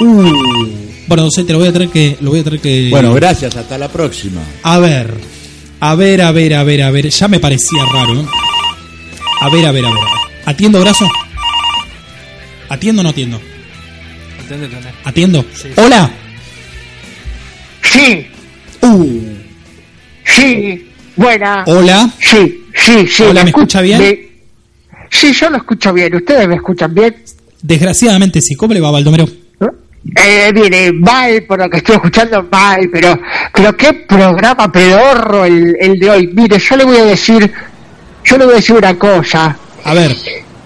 [0.00, 0.32] Uh.
[1.06, 2.16] Bueno, docente, lo voy a tener que.
[2.20, 2.88] Lo voy a tener que.
[2.90, 4.40] Bueno, gracias, hasta la próxima.
[4.62, 5.12] A ver.
[5.80, 7.08] A ver, a ver, a ver, a ver.
[7.08, 8.20] Ya me parecía raro.
[8.20, 8.24] ¿eh?
[9.40, 9.98] A ver, a ver, a ver.
[10.46, 11.08] ¿Atiendo, brazo?
[12.68, 13.40] ¿Atiendo o no atiendo?
[15.04, 15.44] ¿Atiendo?
[15.76, 16.10] ¡Hola!
[17.82, 18.26] Sí.
[18.82, 19.20] Uh.
[20.24, 20.86] Sí.
[21.16, 21.64] Buena.
[21.66, 22.10] ¿Hola?
[22.20, 23.22] Sí, sí, sí.
[23.24, 23.98] Hola, ¿me escucha bien?
[23.98, 24.30] Me-
[25.12, 26.14] Sí, yo lo escucho bien.
[26.14, 27.16] ¿Ustedes me escuchan bien?
[27.62, 28.54] Desgraciadamente sí.
[28.54, 29.28] ¿Cómo le va, Baldomero?
[30.16, 33.18] Eh, mire, mal por lo que estoy escuchando, mal, pero,
[33.54, 36.26] pero qué programa pedorro el, el de hoy.
[36.34, 37.52] Mire, yo le voy a decir,
[38.24, 39.56] yo le voy a decir una cosa.
[39.84, 40.16] A ver.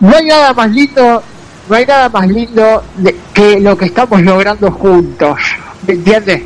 [0.00, 1.22] No hay nada más lindo,
[1.68, 5.38] no hay nada más lindo de- que lo que estamos logrando juntos.
[5.86, 6.44] ¿Me entiende?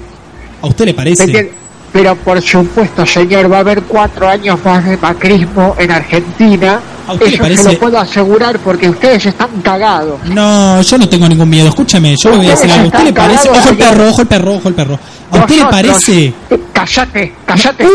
[0.62, 1.25] ¿A usted le ¿Me parece?
[1.25, 1.52] entiende?
[1.92, 6.80] Pero por supuesto, señor, va a haber cuatro años más de macrismo en Argentina.
[7.09, 7.62] ¿A usted le Eso parece?
[7.65, 10.21] se lo puedo asegurar porque ustedes están cagados.
[10.27, 11.69] No, yo no tengo ningún miedo.
[11.69, 12.84] Escúchame, yo le voy a decir algo.
[12.84, 13.48] ¿A usted le parece?
[13.51, 14.98] Ojo el perro, ojo el perro, ojo el perro.
[15.33, 16.25] ¿A usted le parece?
[16.50, 17.87] Eh, Cállate, cállate.
[17.87, 17.89] Uh,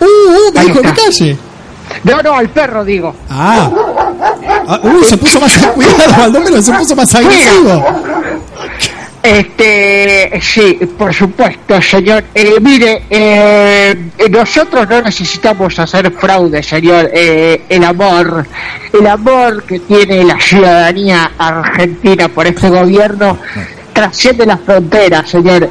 [0.00, 0.94] uh, me Ahí dijo está.
[0.94, 1.36] calle.
[2.02, 3.14] No, no, al perro digo.
[3.30, 3.70] Ah.
[4.68, 7.84] Ah, uh, se puso más cuidado, Baldomero, se puso más agresivo.
[9.26, 12.22] Este, sí, por supuesto, señor.
[12.32, 13.96] Eh, mire, eh,
[14.30, 17.10] nosotros no necesitamos hacer fraude, señor.
[17.12, 18.46] Eh, el amor,
[18.92, 23.36] el amor que tiene la ciudadanía argentina por este gobierno
[23.92, 25.70] trasciende las fronteras, señor.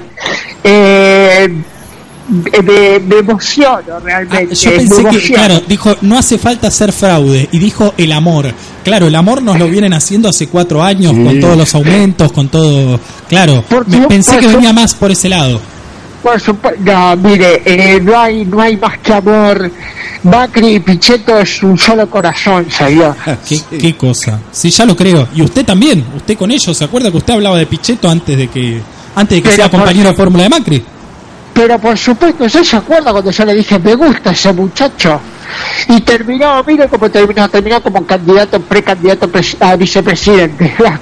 [0.61, 1.50] Eh,
[2.30, 4.50] me, me emociono realmente.
[4.52, 7.48] Ah, Yo me pensé que, claro, dijo, no hace falta hacer fraude.
[7.52, 8.52] Y dijo el amor.
[8.84, 11.23] Claro, el amor nos lo vienen haciendo hace cuatro años, Sí.
[11.23, 13.00] con todos los aumentos, con todo.
[13.28, 15.59] Claro, Por me pensé que venía más por ese lado.
[16.23, 19.70] Por supuesto, no, mire, eh, no hay, no hay más que amor.
[20.23, 23.16] Macri y Pichetto es un solo corazón, señor.
[23.48, 24.39] ¿Qué, qué cosa?
[24.52, 25.28] Sí, ya lo creo.
[25.36, 28.48] Y usted también, usted con ellos, ¿se acuerda que usted hablaba de Pichetto antes de
[28.48, 28.82] que
[29.16, 30.84] antes de que Pero sea por- compañero de fórmula de Macri?
[31.56, 35.22] Pero por supuesto, ¿usted se acuerda cuando yo le dije, me gusta ese muchacho?
[35.88, 39.30] Y terminó, mire cómo terminó, terminó como candidato, precandidato
[39.61, 40.76] a vicepresidente.
[40.80, 40.99] La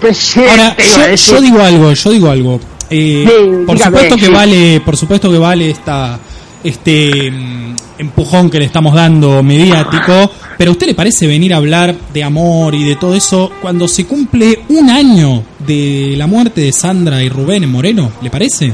[0.50, 2.60] Ahora, yo, yo digo algo, yo digo algo.
[2.90, 4.32] Eh, Sí, por dígame, supuesto que sí.
[4.32, 6.20] vale, por supuesto que vale esta
[6.64, 11.58] este mm, empujón que le estamos dando mediático, pero ¿a usted le parece venir a
[11.58, 16.62] hablar de amor y de todo eso cuando se cumple un año de la muerte
[16.62, 18.12] de Sandra y Rubén en Moreno?
[18.22, 18.72] ¿Le parece?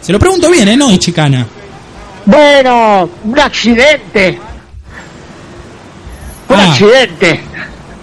[0.00, 0.76] Se lo pregunto bien, ¿eh?
[0.76, 1.46] No, y chicana.
[2.24, 4.38] Bueno, un accidente.
[6.48, 6.70] Un Ah.
[6.70, 7.40] accidente.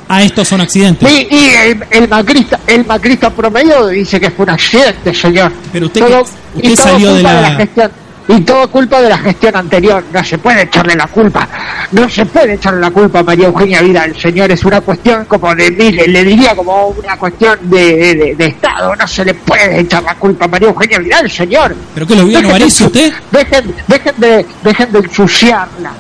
[0.10, 1.10] Ah, estos son accidentes.
[1.10, 5.52] Y, y el, el macrista, el macrista promedio dice que fue un accidente, señor.
[5.72, 6.24] Pero usted Todo-
[6.62, 7.92] que- usted salió de culpa la- gestión.
[8.28, 10.04] Y todo culpa de la gestión anterior.
[10.14, 11.48] No se puede echarle la culpa.
[11.92, 14.50] No se puede echarle la culpa a María Eugenia Vidal, señor.
[14.52, 18.96] Es una cuestión como de, le diría como una cuestión de, de- de Estado.
[18.96, 21.76] No se le puede echar la culpa a María Eugenia Vidal, señor.
[21.94, 23.14] ¿Pero qué lo vio ensu- usted?
[23.32, 25.92] Dejen, dejen, de, dejen de ensuciarla.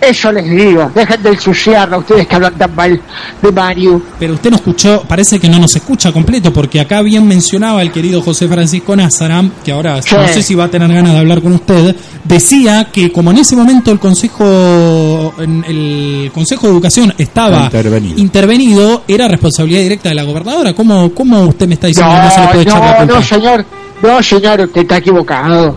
[0.00, 0.90] Eso les digo.
[0.94, 3.00] Dejen de ensuciarla ustedes que hablan tan mal
[3.42, 4.00] de Mario.
[4.20, 7.90] Pero usted no escuchó, parece que no nos escucha completo, porque acá bien mencionaba el
[7.90, 10.14] querido José Francisco Nazaram, que ahora Sí.
[10.14, 13.38] no sé si va a tener ganas de hablar con usted, decía que como en
[13.38, 18.18] ese momento el Consejo, el Consejo de Educación estaba Intervenido.
[18.18, 20.74] intervenido, era responsabilidad directa de la gobernadora.
[20.74, 23.14] ¿Cómo, cómo usted me está diciendo que no se le puede echar la no, culpa?
[23.14, 23.64] no, señor.
[24.00, 25.76] No, señor, usted está equivocado.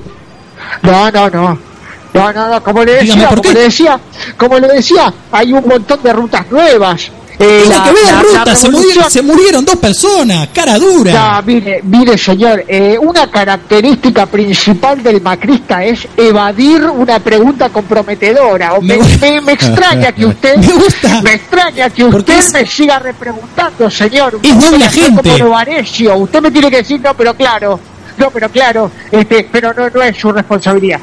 [0.84, 1.71] No, no, no.
[2.14, 4.00] No, no, no, como le decía, ¿por como le decía,
[4.38, 7.10] como le decía, hay un montón de rutas nuevas.
[7.40, 11.12] Eh, la- que la- la ruta, se murieron, revolución- se murieron dos personas, cara dura.
[11.12, 18.74] Ya, mire, mire, señor, eh, una característica principal del macrista es evadir una pregunta comprometedora.
[18.74, 19.26] O Me me, gusta.
[19.26, 21.22] me- me extraña que usted, Me gusta.
[21.34, 24.38] extraña que usted es- me siga repreguntando, señor.
[24.44, 25.40] Es Usted doble agente.
[25.40, 26.16] como.
[26.18, 27.80] Usted me tiene que decir, no, pero claro,
[28.18, 31.00] no, pero claro, este, pero no, no es su responsabilidad.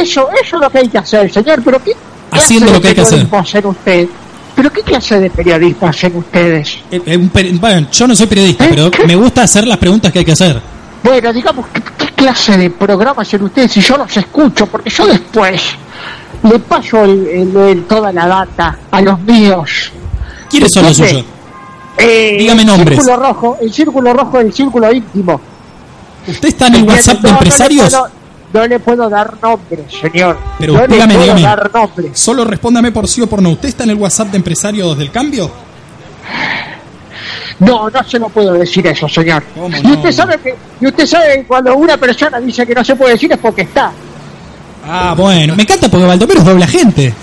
[0.00, 1.92] Eso, eso es lo que hay que hacer, señor, pero ¿qué
[2.30, 3.26] Haciendo lo que hay que hacer.
[3.30, 4.08] hacen usted?
[4.54, 6.78] ¿Pero qué clase de periodismo hacen ustedes?
[6.90, 8.68] Eh, eh, un peri- bueno, yo no soy periodista, ¿Eh?
[8.70, 9.06] pero ¿Qué?
[9.06, 10.60] me gusta hacer las preguntas que hay que hacer.
[11.02, 14.66] Bueno, digamos, ¿qué, qué clase de programa hacen ustedes si yo los escucho?
[14.66, 15.62] Porque yo después
[16.42, 19.90] le paso el- el- el- toda la data a los míos.
[20.50, 21.24] ¿Quiénes son los suyos?
[21.98, 22.98] Eh, Dígame nombres.
[22.98, 25.40] El círculo rojo, el círculo rojo el círculo íntimo.
[26.26, 26.82] ¿Usted está en el.
[26.84, 27.92] WhatsApp de No, no le empresarios?
[28.52, 30.36] No le puedo dar nombres, señor.
[30.58, 31.42] Pero no le dígame, puedo dígame.
[31.42, 32.18] dar nombres.
[32.18, 33.50] Solo respóndame por sí o por no.
[33.50, 35.50] ¿Usted está en el WhatsApp de empresarios del cambio?
[37.58, 39.42] No, no se lo puedo decir eso, señor.
[39.54, 39.94] ¿Cómo Y no?
[39.94, 43.12] usted sabe que, y usted sabe que cuando una persona dice que no se puede
[43.12, 43.92] decir es porque está.
[44.86, 45.54] Ah, bueno.
[45.54, 47.14] Me encanta porque Baldomero es doble agente.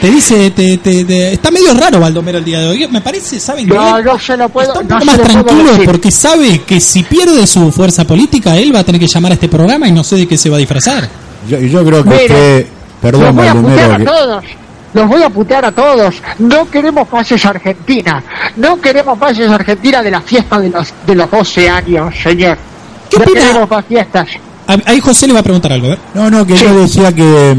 [0.00, 2.86] Te dice, te, te- te- está medio raro Baldomero el día de hoy.
[2.88, 3.74] Me parece, ¿saben qué?
[3.74, 7.02] No, no se lo puedo, Está un no poco más tranquilo porque sabe que si
[7.02, 10.04] pierde su fuerza política, él va a tener que llamar a este programa y no
[10.04, 11.08] sé de qué se va a disfrazar.
[11.48, 14.44] Yo, yo creo que Mire, usted, Los perdón, voy a putear Baldomero, a que- todos.
[14.94, 16.14] Los voy a putear a todos.
[16.38, 18.22] No queremos pases a Argentina.
[18.56, 22.56] No queremos pases a Argentina de la fiesta de los, de los 12 años, señor.
[23.10, 23.40] ¿Qué no opina?
[23.40, 24.28] queremos más fiestas.
[24.66, 25.98] A- Ahí José le va a preguntar algo, a ver.
[26.14, 27.56] No, no, que yo decía que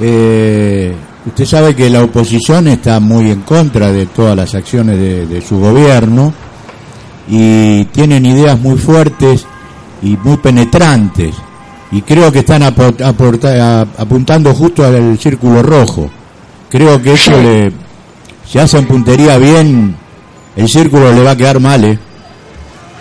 [0.00, 0.94] eh,
[1.26, 5.40] usted sabe que la oposición está muy en contra de todas las acciones de, de
[5.42, 6.32] su gobierno
[7.28, 9.44] y tienen ideas muy fuertes
[10.02, 11.34] y muy penetrantes
[11.92, 16.08] y creo que están apo- aporta- a- apuntando justo al círculo rojo.
[16.68, 17.72] Creo que eso le,
[18.48, 19.96] si hacen puntería bien,
[20.56, 21.98] el círculo le va a quedar mal, ¿eh?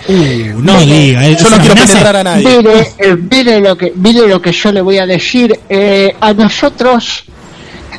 [0.07, 1.87] Uh, no diga, eh, Yo no quiero amenaza.
[1.93, 2.57] penetrar a nadie.
[2.57, 5.59] Mire, eh, mire lo que mire lo que yo le voy a decir.
[5.69, 7.25] Eh, a nosotros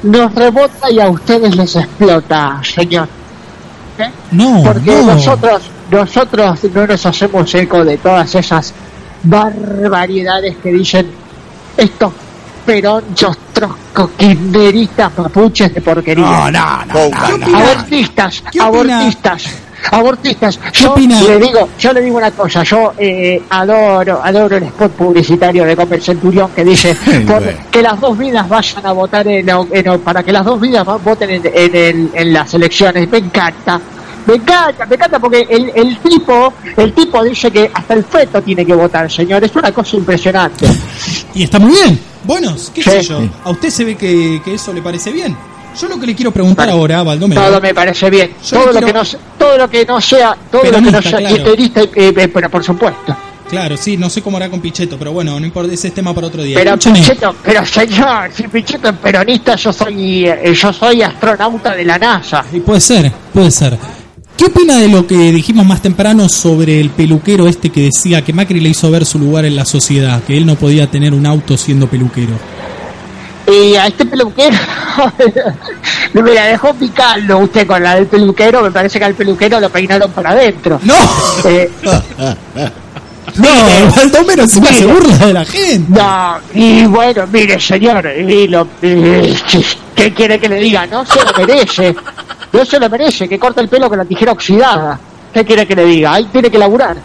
[0.02, 3.08] nos rebota y a ustedes les explota, señor.
[3.98, 4.10] ¿Eh?
[4.32, 5.14] No, Porque no.
[5.14, 8.72] nosotros nosotros no nos hacemos eco de todas esas
[9.22, 11.10] barbaridades que dicen
[11.76, 12.12] estos
[12.64, 16.24] peronchos, troscos, kirchneristas, papuches de porquería.
[16.24, 17.58] No, no, no, no, no.
[17.58, 19.44] abortistas, abortistas,
[19.90, 20.58] abortistas.
[20.58, 21.20] ¿Qué Yo opina?
[21.22, 25.76] le digo, yo le digo una cosa, yo eh, adoro, adoro el spot publicitario de
[25.76, 26.94] Comer Centurión que dice
[27.26, 30.86] por- que las dos vidas vayan a votar en, en- para que las dos vidas
[31.04, 33.08] voten en, en en las elecciones.
[33.10, 33.80] Me encanta.
[34.26, 38.40] Me encanta, me encanta porque el, el tipo, el tipo dice que hasta el feto
[38.42, 39.42] tiene que votar, señor.
[39.42, 40.66] Es una cosa impresionante.
[41.34, 41.98] Y está muy bien.
[42.24, 42.90] Bueno, qué Sí.
[42.90, 43.20] sé yo.
[43.44, 45.34] ¿A usted se ve que, que eso le parece bien?
[45.80, 46.78] Yo lo que le quiero preguntar Vale.
[46.78, 47.42] ahora, Baldomero.
[47.42, 48.30] Todo me parece bien.
[48.42, 49.02] Yo Todo lo, quiero- que no,
[49.38, 51.54] todo lo que no sea, todo lo que no sea claro.
[51.54, 53.16] eh, eh, pero por supuesto.
[53.48, 56.14] Claro, sí, no sé cómo hará con Pichetto, pero bueno, no importa, ese es tema
[56.14, 56.54] para otro día.
[56.56, 61.74] Pero Escúchame, Pichetto, pero señor, si Pichetto es peronista, yo soy, eh, yo soy astronauta
[61.74, 62.44] de la NASA.
[62.52, 63.76] y puede ser, puede ser.
[64.36, 68.32] ¿Qué opina de lo que dijimos más temprano sobre el peluquero este que decía que
[68.32, 71.26] Macri le hizo ver su lugar en la sociedad, que él no podía tener un
[71.26, 72.34] auto siendo peluquero?
[73.50, 74.56] Y a este peluquero,
[76.12, 79.68] me la dejó picando usted con la del peluquero, me parece que al peluquero lo
[79.70, 80.78] peinaron para adentro.
[80.82, 80.94] ¡No!
[81.44, 81.70] Eh,
[83.36, 83.48] No,
[83.94, 84.92] Baldomero se me hace Mire.
[84.92, 86.00] burla de la gente.
[86.00, 89.36] no, y bueno, mire señor, y lo, eh,
[89.94, 90.84] ¿qué quiere que le diga?
[90.86, 91.94] No se lo merece,
[92.52, 94.98] no se lo merece, que corta el pelo con la tijera oxidada.
[95.32, 96.14] ¿Qué quiere que le diga?
[96.14, 96.96] Ahí tiene que laburar.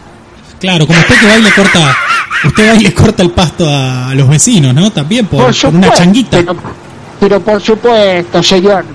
[0.60, 1.98] Claro, como usted que va y le corta,
[2.48, 4.92] usted y le corta el pasto a los vecinos, ¿no?
[4.92, 6.38] También por, por una changuita.
[6.38, 6.56] Pero,
[7.20, 8.86] pero por supuesto, señor.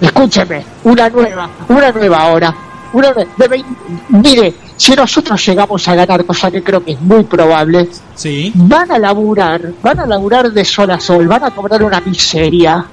[0.00, 2.54] Escúcheme, una nueva, una nueva hora.
[2.92, 3.64] Una de vein-
[4.08, 8.50] mire, si nosotros llegamos a ganar, cosa que creo que es muy probable, Sí.
[8.54, 12.84] van a laburar, van a laburar de sol a sol, van a cobrar una miseria.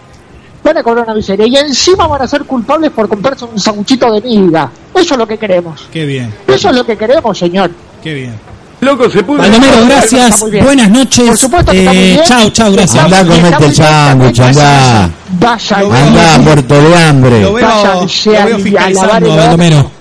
[0.63, 1.47] Van a cobrar una miseria.
[1.47, 4.69] Y encima van a ser culpables por comprarse un sanguchito de miga.
[4.93, 5.87] Eso es lo que queremos.
[5.91, 7.71] Qué bien, Eso es lo que queremos, señor.
[8.03, 8.35] qué bien.
[8.79, 9.39] Loco, se pudo.
[9.39, 10.39] Baldomero, gracias.
[10.63, 11.25] Buenas noches.
[11.27, 12.19] Por supuesto que Eh, bien.
[12.25, 13.03] chao, chao, gracias.
[13.03, 15.09] Andá, comete el sándwich, andá.
[15.39, 17.41] Vaya, Andá, muerto de hambre.
[17.41, 19.35] Lo veo, Váyanse lo veo fiscalizando.
[19.35, 19.91] Baldomero.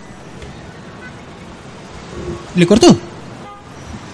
[2.55, 2.96] ¿Le cortó?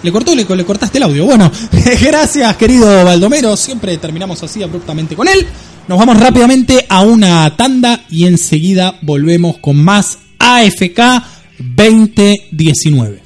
[0.03, 0.35] ¿Le cortó?
[0.35, 1.25] Le, le cortaste el audio.
[1.27, 1.51] Bueno,
[2.01, 3.57] gracias, querido Baldomero.
[3.57, 5.47] Siempre terminamos así abruptamente con él.
[5.89, 11.01] Nos vamos rápidamente a una tanda y enseguida volvemos con más AFK
[11.59, 13.22] 2019.